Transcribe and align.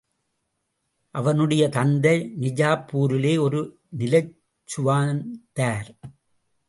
அவனுடைய 1.11 1.69
தந்தை 1.69 2.15
நிஜாப்பூரிலே 2.41 3.39
ஒரு 3.39 3.61
நிலச்சுவான்தார். 3.97 5.91